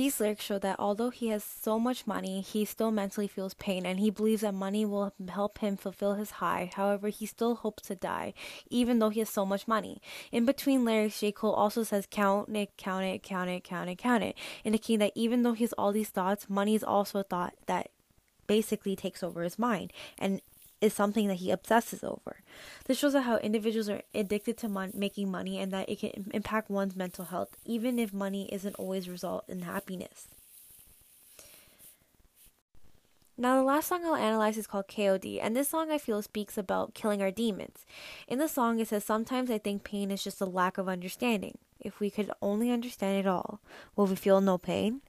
These 0.00 0.18
lyrics 0.18 0.46
show 0.46 0.58
that 0.60 0.76
although 0.78 1.10
he 1.10 1.28
has 1.28 1.44
so 1.44 1.78
much 1.78 2.06
money, 2.06 2.40
he 2.40 2.64
still 2.64 2.90
mentally 2.90 3.28
feels 3.28 3.52
pain 3.52 3.84
and 3.84 4.00
he 4.00 4.08
believes 4.08 4.40
that 4.40 4.54
money 4.54 4.86
will 4.86 5.12
help 5.28 5.58
him 5.58 5.76
fulfill 5.76 6.14
his 6.14 6.30
high. 6.30 6.70
However, 6.74 7.10
he 7.10 7.26
still 7.26 7.56
hopes 7.56 7.82
to 7.82 7.94
die, 7.96 8.32
even 8.70 8.98
though 8.98 9.10
he 9.10 9.18
has 9.18 9.28
so 9.28 9.44
much 9.44 9.68
money. 9.68 10.00
In 10.32 10.46
between 10.46 10.86
lyrics, 10.86 11.20
J. 11.20 11.32
Cole 11.32 11.52
also 11.52 11.82
says, 11.82 12.08
Count 12.10 12.48
it, 12.56 12.70
count 12.78 13.04
it, 13.04 13.22
count 13.22 13.50
it, 13.50 13.62
count 13.62 13.90
it, 13.90 13.96
count 13.96 14.24
it, 14.24 14.38
indicating 14.64 15.00
that 15.00 15.12
even 15.14 15.42
though 15.42 15.52
he 15.52 15.64
has 15.64 15.74
all 15.74 15.92
these 15.92 16.08
thoughts, 16.08 16.48
money 16.48 16.74
is 16.74 16.82
also 16.82 17.18
a 17.18 17.22
thought 17.22 17.52
that 17.66 17.90
basically 18.46 18.96
takes 18.96 19.22
over 19.22 19.42
his 19.42 19.58
mind 19.58 19.92
and 20.18 20.40
is 20.80 20.94
something 20.94 21.28
that 21.28 21.36
he 21.36 21.50
obsesses 21.50 22.02
over. 22.02 22.38
This 22.86 22.98
shows 22.98 23.14
how 23.14 23.36
individuals 23.38 23.88
are 23.88 24.02
addicted 24.14 24.56
to 24.58 24.68
mon- 24.68 24.92
making 24.94 25.30
money 25.30 25.58
and 25.58 25.72
that 25.72 25.88
it 25.88 26.00
can 26.00 26.30
impact 26.32 26.70
one's 26.70 26.96
mental 26.96 27.26
health, 27.26 27.56
even 27.64 27.98
if 27.98 28.12
money 28.12 28.48
isn't 28.52 28.76
always 28.76 29.06
a 29.06 29.10
result 29.10 29.44
in 29.48 29.62
happiness. 29.62 30.28
Now, 33.40 33.56
the 33.56 33.62
last 33.62 33.88
song 33.88 34.04
I'll 34.04 34.16
analyze 34.16 34.58
is 34.58 34.66
called 34.66 34.86
KOD, 34.88 35.38
and 35.40 35.56
this 35.56 35.70
song 35.70 35.90
I 35.90 35.96
feel 35.96 36.20
speaks 36.20 36.58
about 36.58 36.92
killing 36.92 37.22
our 37.22 37.30
demons. 37.30 37.86
In 38.28 38.38
the 38.38 38.48
song, 38.48 38.78
it 38.80 38.88
says, 38.88 39.02
Sometimes 39.02 39.50
I 39.50 39.56
think 39.56 39.82
pain 39.82 40.10
is 40.10 40.22
just 40.22 40.42
a 40.42 40.44
lack 40.44 40.76
of 40.76 40.90
understanding. 40.90 41.56
If 41.80 42.00
we 42.00 42.10
could 42.10 42.30
only 42.42 42.70
understand 42.70 43.16
it 43.16 43.26
all, 43.26 43.62
will 43.96 44.06
we 44.06 44.16
feel 44.16 44.42
no 44.42 44.58
pain? 44.58 45.00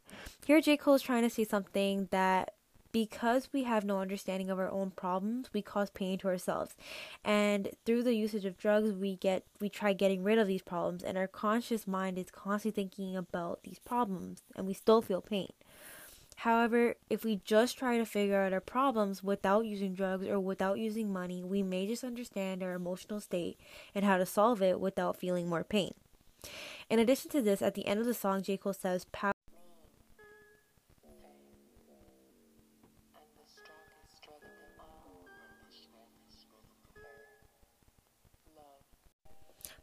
Here, 0.46 0.62
J. 0.62 0.78
Cole 0.78 0.94
is 0.94 1.02
trying 1.02 1.24
to 1.24 1.30
say 1.30 1.44
something 1.44 2.08
that 2.12 2.54
because 2.92 3.50
we 3.54 3.64
have 3.64 3.84
no 3.84 4.00
understanding 4.00 4.50
of 4.50 4.60
our 4.60 4.70
own 4.70 4.92
problems, 4.92 5.50
we 5.54 5.62
cause 5.62 5.90
pain 5.90 6.18
to 6.20 6.28
ourselves. 6.28 6.76
And 7.24 7.70
through 7.86 8.04
the 8.04 8.16
usage 8.16 8.46
of 8.46 8.58
drugs, 8.58 8.94
we 8.94 9.16
get 9.16 9.44
we 9.60 9.70
try 9.70 9.94
getting 9.94 10.24
rid 10.24 10.38
of 10.38 10.48
these 10.48 10.62
problems 10.62 11.04
and 11.04 11.18
our 11.18 11.28
conscious 11.28 11.88
mind 11.88 12.18
is 12.18 12.32
constantly 12.32 12.84
thinking 12.84 13.16
about 13.16 13.64
these 13.64 13.80
problems 13.80 14.44
and 14.56 14.68
we 14.68 14.74
still 14.74 15.02
feel 15.02 15.22
pain. 15.22 15.52
However, 16.38 16.96
if 17.10 17.24
we 17.24 17.42
just 17.44 17.78
try 17.78 17.98
to 17.98 18.06
figure 18.06 18.42
out 18.42 18.54
our 18.54 18.62
problems 18.62 19.24
without 19.24 19.66
using 19.66 19.94
drugs 19.94 20.26
or 20.26 20.40
without 20.40 20.80
using 20.80 21.14
money, 21.14 21.44
we 21.44 21.62
may 21.62 21.86
just 21.86 22.04
understand 22.04 22.64
our 22.64 22.74
emotional 22.74 23.20
state 23.20 23.60
and 23.94 24.04
how 24.04 24.18
to 24.18 24.26
solve 24.26 24.62
it 24.62 24.80
without 24.80 25.18
feeling 25.18 25.48
more 25.48 25.64
pain. 25.64 25.94
In 26.90 26.98
addition 26.98 27.30
to 27.32 27.42
this, 27.44 27.62
at 27.62 27.76
the 27.76 27.86
end 27.86 28.00
of 28.00 28.08
the 28.08 28.16
song, 28.16 28.42
J. 28.42 28.58
Cole 28.58 28.74
says, 28.74 29.06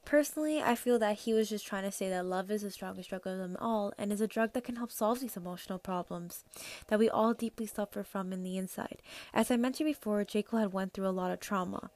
Personally, 0.08 0.62
I 0.62 0.74
feel 0.74 0.98
that 1.00 1.18
he 1.18 1.34
was 1.34 1.50
just 1.50 1.66
trying 1.66 1.82
to 1.82 1.92
say 1.92 2.08
that 2.08 2.24
love 2.24 2.50
is 2.50 2.62
the 2.62 2.70
strongest 2.70 3.10
drug 3.10 3.26
of 3.26 3.36
them 3.36 3.58
all 3.60 3.92
and 3.98 4.10
is 4.10 4.22
a 4.22 4.26
drug 4.26 4.54
that 4.54 4.64
can 4.64 4.76
help 4.76 4.90
solve 4.90 5.20
these 5.20 5.36
emotional 5.36 5.78
problems 5.78 6.44
that 6.86 6.98
we 6.98 7.10
all 7.10 7.34
deeply 7.34 7.66
suffer 7.66 8.02
from 8.02 8.32
in 8.32 8.42
the 8.42 8.56
inside. 8.56 9.02
As 9.34 9.50
I 9.50 9.58
mentioned 9.58 9.86
before, 9.86 10.24
J. 10.24 10.40
Cole 10.40 10.60
had 10.60 10.72
went 10.72 10.94
through 10.94 11.08
a 11.08 11.10
lot 11.10 11.30
of 11.30 11.40
trauma. 11.40 11.90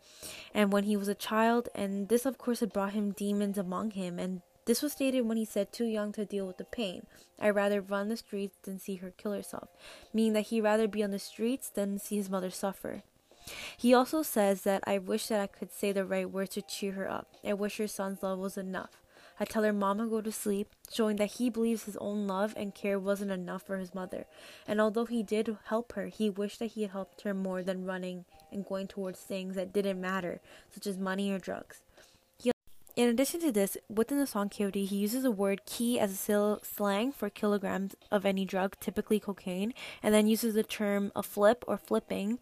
And 0.53 0.71
when 0.71 0.85
he 0.85 0.95
was 0.95 1.09
a 1.09 1.15
child, 1.15 1.71
and 1.75 2.11
this 2.11 2.27
of 2.27 2.37
course 2.37 2.61
had 2.61 2.75
brought 2.75 2.93
him 2.93 3.13
demons 3.13 3.57
among 3.57 3.93
him 3.93 4.19
and 4.19 4.43
this 4.67 4.83
was 4.83 4.93
stated 4.93 5.23
when 5.23 5.39
he 5.39 5.47
said 5.47 5.73
too 5.73 5.87
young 5.87 6.13
to 6.13 6.27
deal 6.27 6.47
with 6.47 6.59
the 6.59 6.65
pain. 6.65 7.07
I'd 7.41 7.57
rather 7.57 7.81
run 7.81 8.11
the 8.11 8.19
streets 8.19 8.59
than 8.63 8.79
see 8.79 8.97
her 8.97 9.11
kill 9.11 9.33
herself, 9.33 9.71
meaning 10.13 10.35
that 10.35 10.49
he'd 10.49 10.61
rather 10.61 10.87
be 10.87 11.03
on 11.03 11.13
the 11.13 11.19
streets 11.19 11.71
than 11.71 11.99
see 11.99 12.17
his 12.17 12.29
mother 12.29 12.51
suffer. 12.51 13.05
He 13.77 13.95
also 13.95 14.23
says 14.23 14.63
that 14.63 14.83
I 14.87 14.99
wish 14.99 15.27
that 15.29 15.41
I 15.41 15.47
could 15.47 15.73
say 15.73 15.93
the 15.93 16.05
right 16.05 16.31
words 16.31 16.51
to 16.51 16.63
cheer 16.63 16.93
her 16.93 17.11
up. 17.11 17.29
I 17.45 17.53
wish 17.55 17.79
her 17.79 17.89
son's 17.89 18.23
love 18.23 18.39
was 18.39 18.57
enough. 18.57 18.91
I 19.41 19.45
tell 19.45 19.63
her 19.63 19.73
mama 19.73 20.07
go 20.07 20.21
to 20.21 20.31
sleep, 20.31 20.69
showing 20.93 21.17
that 21.17 21.33
he 21.33 21.51
believes 21.51 21.85
his 21.85 21.97
own 21.97 22.27
love 22.27 22.55
and 22.57 22.75
care 22.75 22.99
wasn't 22.99 23.31
enough 23.31 23.63
for 23.63 23.79
his 23.79 23.95
mother. 23.95 24.27
And 24.69 24.81
although 24.81 25.07
he 25.07 25.23
did 25.23 25.57
help 25.65 25.95
her, 25.95 26.07
he 26.07 26.31
wished 26.31 26.59
that 26.59 26.73
he 26.73 26.83
had 26.83 26.91
helped 26.93 27.23
her 27.23 27.35
more 27.35 27.63
than 27.63 27.85
running 27.85 28.25
and 28.53 28.67
going 28.67 28.87
towards 28.87 29.21
things 29.21 29.57
that 29.57 29.73
didn't 29.73 30.01
matter, 30.01 30.41
such 30.73 30.87
as 30.87 30.99
money 30.99 31.33
or 31.33 31.39
drugs. 31.39 31.81
In 32.95 33.09
addition 33.09 33.41
to 33.41 33.51
this, 33.51 33.79
within 33.89 34.19
the 34.19 34.27
song 34.27 34.51
KOD, 34.51 34.85
he 34.85 34.97
uses 34.97 35.23
the 35.23 35.31
word 35.31 35.65
key 35.65 35.99
as 35.99 36.13
a 36.13 36.15
sil- 36.21 36.61
slang 36.63 37.11
for 37.11 37.31
kilograms 37.31 37.97
of 38.11 38.27
any 38.27 38.45
drug, 38.45 38.77
typically 38.81 39.19
cocaine, 39.19 39.73
and 40.03 40.15
then 40.15 40.27
uses 40.27 40.53
the 40.53 40.63
term 40.63 41.11
a 41.17 41.23
flip 41.23 41.65
or 41.67 41.79
flipping 41.79 42.39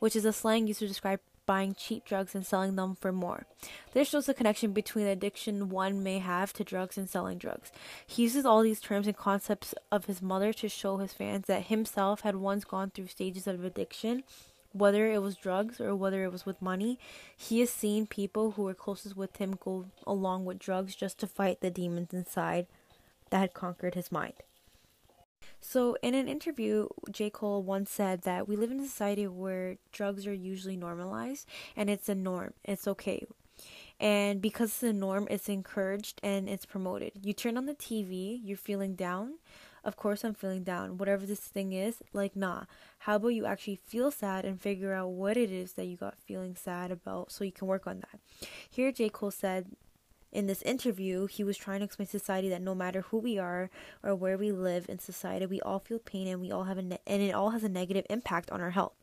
which 0.00 0.16
is 0.16 0.24
a 0.24 0.32
slang 0.32 0.66
used 0.66 0.80
to 0.80 0.88
describe 0.88 1.20
buying 1.46 1.74
cheap 1.74 2.04
drugs 2.04 2.34
and 2.34 2.46
selling 2.46 2.76
them 2.76 2.94
for 2.94 3.10
more. 3.10 3.44
This 3.92 4.08
shows 4.08 4.26
the 4.26 4.34
connection 4.34 4.72
between 4.72 5.04
the 5.04 5.10
addiction 5.10 5.68
one 5.68 6.02
may 6.02 6.20
have 6.20 6.52
to 6.52 6.62
drugs 6.62 6.96
and 6.96 7.08
selling 7.08 7.38
drugs. 7.38 7.72
He 8.06 8.22
uses 8.22 8.44
all 8.44 8.62
these 8.62 8.80
terms 8.80 9.06
and 9.06 9.16
concepts 9.16 9.74
of 9.90 10.04
his 10.04 10.22
mother 10.22 10.52
to 10.52 10.68
show 10.68 10.98
his 10.98 11.12
fans 11.12 11.46
that 11.46 11.66
himself 11.66 12.20
had 12.20 12.36
once 12.36 12.64
gone 12.64 12.90
through 12.90 13.08
stages 13.08 13.46
of 13.46 13.64
addiction. 13.64 14.22
Whether 14.72 15.10
it 15.10 15.22
was 15.22 15.34
drugs 15.34 15.80
or 15.80 15.96
whether 15.96 16.22
it 16.22 16.30
was 16.30 16.46
with 16.46 16.62
money, 16.62 17.00
he 17.36 17.58
has 17.58 17.70
seen 17.70 18.06
people 18.06 18.52
who 18.52 18.62
were 18.62 18.74
closest 18.74 19.16
with 19.16 19.38
him 19.38 19.58
go 19.58 19.86
along 20.06 20.44
with 20.44 20.60
drugs 20.60 20.94
just 20.94 21.18
to 21.18 21.26
fight 21.26 21.60
the 21.60 21.70
demons 21.70 22.12
inside 22.12 22.68
that 23.30 23.38
had 23.38 23.54
conquered 23.54 23.96
his 23.96 24.12
mind. 24.12 24.34
So, 25.60 25.96
in 26.02 26.14
an 26.14 26.26
interview, 26.26 26.88
J. 27.10 27.30
Cole 27.30 27.62
once 27.62 27.90
said 27.90 28.22
that 28.22 28.48
we 28.48 28.56
live 28.56 28.70
in 28.70 28.80
a 28.80 28.84
society 28.84 29.26
where 29.26 29.76
drugs 29.92 30.26
are 30.26 30.34
usually 30.34 30.76
normalized 30.76 31.46
and 31.76 31.90
it's 31.90 32.08
a 32.08 32.14
norm. 32.14 32.54
It's 32.64 32.88
okay. 32.88 33.26
And 34.00 34.40
because 34.40 34.70
it's 34.70 34.82
a 34.82 34.92
norm, 34.92 35.28
it's 35.30 35.48
encouraged 35.48 36.20
and 36.22 36.48
it's 36.48 36.64
promoted. 36.64 37.12
You 37.22 37.34
turn 37.34 37.58
on 37.58 37.66
the 37.66 37.74
TV, 37.74 38.40
you're 38.42 38.56
feeling 38.56 38.94
down. 38.94 39.34
Of 39.84 39.96
course, 39.96 40.24
I'm 40.24 40.34
feeling 40.34 40.62
down. 40.62 40.98
Whatever 40.98 41.26
this 41.26 41.40
thing 41.40 41.72
is, 41.72 42.02
like, 42.12 42.36
nah. 42.36 42.64
How 43.00 43.16
about 43.16 43.28
you 43.28 43.46
actually 43.46 43.76
feel 43.76 44.10
sad 44.10 44.44
and 44.44 44.60
figure 44.60 44.92
out 44.92 45.08
what 45.10 45.36
it 45.36 45.50
is 45.50 45.74
that 45.74 45.86
you 45.86 45.96
got 45.96 46.18
feeling 46.18 46.54
sad 46.54 46.90
about 46.90 47.32
so 47.32 47.44
you 47.44 47.52
can 47.52 47.66
work 47.66 47.86
on 47.86 48.00
that? 48.00 48.48
Here, 48.68 48.92
J. 48.92 49.08
Cole 49.08 49.30
said 49.30 49.66
in 50.32 50.46
this 50.46 50.62
interview, 50.62 51.26
he 51.26 51.42
was 51.42 51.56
trying 51.56 51.80
to 51.80 51.84
explain 51.84 52.06
to 52.06 52.18
society 52.18 52.48
that 52.50 52.62
no 52.62 52.74
matter 52.74 53.02
who 53.02 53.18
we 53.18 53.38
are 53.38 53.68
or 54.02 54.14
where 54.14 54.38
we 54.38 54.52
live 54.52 54.88
in 54.88 54.98
society, 54.98 55.46
we 55.46 55.60
all 55.62 55.80
feel 55.80 55.98
pain 55.98 56.28
and 56.28 56.40
we 56.40 56.52
all 56.52 56.64
have 56.64 56.78
a 56.78 56.82
ne- 56.82 57.00
and 57.06 57.22
it 57.22 57.34
all 57.34 57.50
has 57.50 57.64
a 57.64 57.68
negative 57.68 58.06
impact 58.08 58.50
on 58.50 58.60
our 58.60 58.70
health. 58.70 58.94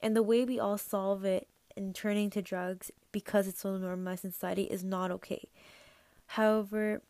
And 0.00 0.16
the 0.16 0.22
way 0.22 0.44
we 0.44 0.58
all 0.58 0.78
solve 0.78 1.24
it 1.24 1.48
in 1.76 1.92
turning 1.92 2.30
to 2.30 2.42
drugs 2.42 2.90
because 3.12 3.46
it's 3.46 3.60
so 3.60 3.76
normalized 3.76 4.24
in 4.24 4.32
society 4.32 4.64
is 4.64 4.82
not 4.82 5.10
okay. 5.10 5.48
However, 6.28 7.02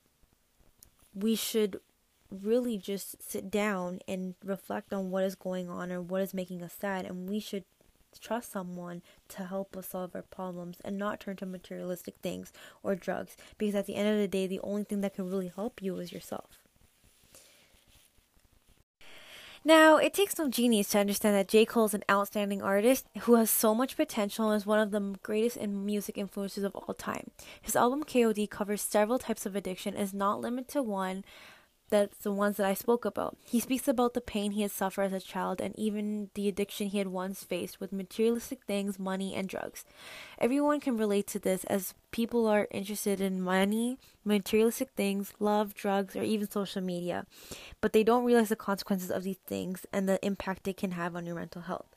we 1.14 1.37
should 1.37 1.80
really 2.30 2.76
just 2.76 3.23
sit 3.23 3.50
down 3.50 4.00
and 4.08 4.34
reflect 4.44 4.92
on 4.92 5.11
what 5.11 5.23
is 5.23 5.37
going 5.37 5.68
on 5.68 5.92
or 5.92 6.02
what 6.02 6.23
is 6.23 6.34
making 6.34 6.62
us 6.62 6.75
sad 6.78 7.04
and 7.04 7.28
we 7.28 7.38
should 7.38 7.64
trust 8.21 8.52
someone 8.52 9.02
to 9.28 9.44
help 9.44 9.76
us 9.76 9.88
solve 9.88 10.14
our 10.14 10.23
problems 10.23 10.78
and 10.85 10.99
not 10.99 11.21
turn 11.21 11.37
to 11.37 11.47
materialistic 11.47 12.14
things 12.23 12.52
or 12.83 12.94
drugs 12.94 13.37
because 13.59 13.75
at 13.75 13.87
the 13.87 13.97
end 13.97 14.09
of 14.09 14.18
the 14.18 14.28
day 14.28 14.47
the 14.47 14.61
only 14.61 14.85
thing 14.85 15.00
that 15.00 15.14
can 15.14 15.28
really 15.28 15.52
help 15.54 15.83
you 15.83 15.97
is 15.99 16.12
yourself 16.12 16.64
Now, 19.66 19.97
it 19.97 20.12
takes 20.12 20.38
no 20.38 20.50
genius 20.50 20.90
to 20.90 20.99
understand 20.99 21.35
that 21.37 21.49
J. 21.49 21.64
Cole 21.64 21.87
is 21.87 21.94
an 21.94 22.04
outstanding 22.11 22.61
artist 22.61 23.06
who 23.21 23.37
has 23.37 23.50
so 23.50 23.75
much 23.75 23.97
potential 23.97 24.50
and 24.50 24.61
is 24.61 24.66
one 24.66 24.78
of 24.78 24.90
the 24.90 25.16
greatest 25.23 25.56
in 25.56 25.87
music 25.87 26.18
influences 26.18 26.64
of 26.64 26.76
all 26.76 26.92
time. 26.92 27.30
His 27.62 27.75
album 27.75 28.04
KOD 28.04 28.50
covers 28.50 28.83
several 28.83 29.18
types 29.18 29.47
of 29.47 29.56
addiction 29.56 29.94
and 29.94 30.02
is 30.02 30.12
not 30.12 30.42
limited 30.42 30.68
to 30.73 30.83
one 30.83 31.25
that's 31.94 32.18
the 32.18 32.32
ones 32.32 32.56
that 32.56 32.66
I 32.66 32.74
spoke 32.74 33.04
about. 33.04 33.36
He 33.44 33.60
speaks 33.60 33.86
about 33.86 34.14
the 34.14 34.20
pain 34.20 34.50
he 34.50 34.62
had 34.62 34.72
suffered 34.72 35.04
as 35.04 35.12
a 35.12 35.20
child 35.20 35.60
and 35.60 35.78
even 35.78 36.30
the 36.34 36.48
addiction 36.48 36.88
he 36.88 36.98
had 36.98 37.06
once 37.06 37.44
faced 37.44 37.78
with 37.78 37.92
materialistic 37.92 38.64
things, 38.66 38.98
money, 38.98 39.32
and 39.32 39.48
drugs. 39.48 39.84
Everyone 40.40 40.80
can 40.80 40.96
relate 40.96 41.28
to 41.28 41.38
this 41.38 41.62
as 41.64 41.94
people 42.10 42.48
are 42.48 42.66
interested 42.72 43.20
in 43.20 43.40
money, 43.40 43.98
materialistic 44.24 44.90
things, 44.96 45.34
love, 45.38 45.72
drugs, 45.74 46.16
or 46.16 46.24
even 46.24 46.50
social 46.50 46.82
media, 46.82 47.26
but 47.80 47.92
they 47.92 48.02
don't 48.02 48.24
realize 48.24 48.48
the 48.48 48.56
consequences 48.56 49.10
of 49.10 49.22
these 49.22 49.42
things 49.46 49.86
and 49.92 50.08
the 50.08 50.24
impact 50.26 50.64
they 50.64 50.72
can 50.72 50.92
have 50.92 51.14
on 51.14 51.26
your 51.26 51.36
mental 51.36 51.62
health 51.62 51.93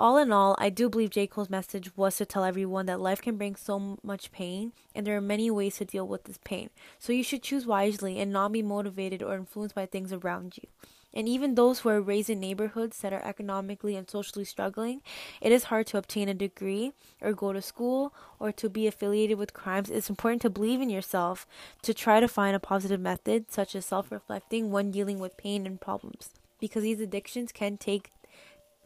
all 0.00 0.16
in 0.16 0.32
all, 0.32 0.56
I 0.58 0.70
do 0.70 0.88
believe 0.88 1.10
J. 1.10 1.26
Cole's 1.26 1.50
message 1.50 1.94
was 1.94 2.16
to 2.16 2.24
tell 2.24 2.42
everyone 2.42 2.86
that 2.86 3.00
life 3.00 3.20
can 3.20 3.36
bring 3.36 3.54
so 3.54 3.98
much 4.02 4.32
pain, 4.32 4.72
and 4.94 5.06
there 5.06 5.16
are 5.16 5.20
many 5.20 5.50
ways 5.50 5.76
to 5.76 5.84
deal 5.84 6.08
with 6.08 6.24
this 6.24 6.38
pain. 6.42 6.70
So 6.98 7.12
you 7.12 7.22
should 7.22 7.42
choose 7.42 7.66
wisely 7.66 8.18
and 8.18 8.32
not 8.32 8.52
be 8.52 8.62
motivated 8.62 9.22
or 9.22 9.34
influenced 9.34 9.74
by 9.74 9.84
things 9.84 10.10
around 10.12 10.56
you. 10.56 10.68
And 11.12 11.28
even 11.28 11.54
those 11.54 11.80
who 11.80 11.88
are 11.88 12.00
raised 12.00 12.30
in 12.30 12.40
neighborhoods 12.40 12.98
that 13.00 13.12
are 13.12 13.24
economically 13.24 13.96
and 13.96 14.08
socially 14.08 14.44
struggling, 14.44 15.02
it 15.40 15.52
is 15.52 15.64
hard 15.64 15.86
to 15.88 15.98
obtain 15.98 16.28
a 16.28 16.34
degree 16.34 16.92
or 17.20 17.32
go 17.32 17.52
to 17.52 17.60
school 17.60 18.14
or 18.38 18.52
to 18.52 18.68
be 18.68 18.86
affiliated 18.86 19.36
with 19.36 19.52
crimes. 19.52 19.90
It's 19.90 20.08
important 20.08 20.40
to 20.42 20.50
believe 20.50 20.80
in 20.80 20.88
yourself, 20.88 21.46
to 21.82 21.92
try 21.92 22.20
to 22.20 22.28
find 22.28 22.54
a 22.54 22.60
positive 22.60 23.00
method, 23.00 23.50
such 23.50 23.74
as 23.74 23.84
self 23.84 24.10
reflecting 24.10 24.70
when 24.70 24.92
dealing 24.92 25.18
with 25.18 25.36
pain 25.36 25.66
and 25.66 25.80
problems. 25.80 26.30
Because 26.60 26.84
these 26.84 27.00
addictions 27.00 27.52
can 27.52 27.76
take 27.76 28.12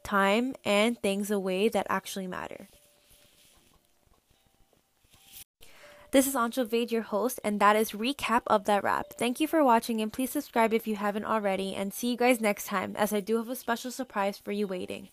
time, 0.04 0.54
and 0.64 1.00
things 1.00 1.30
away 1.30 1.68
that 1.68 1.86
actually 1.90 2.28
matter. 2.28 2.68
This 6.12 6.28
is 6.28 6.36
Anshul 6.36 6.68
Vade, 6.68 6.92
your 6.92 7.02
host, 7.02 7.40
and 7.42 7.58
that 7.58 7.74
is 7.74 7.90
recap 7.90 8.42
of 8.46 8.66
that 8.66 8.84
rap. 8.84 9.06
Thank 9.18 9.40
you 9.40 9.48
for 9.48 9.64
watching, 9.64 10.00
and 10.00 10.12
please 10.12 10.30
subscribe 10.30 10.72
if 10.72 10.86
you 10.86 10.94
haven't 10.94 11.24
already. 11.24 11.74
And 11.74 11.92
see 11.92 12.12
you 12.12 12.16
guys 12.16 12.40
next 12.40 12.68
time, 12.68 12.94
as 12.96 13.12
I 13.12 13.18
do 13.18 13.38
have 13.38 13.48
a 13.48 13.56
special 13.56 13.90
surprise 13.90 14.38
for 14.38 14.52
you 14.52 14.68
waiting. 14.68 15.08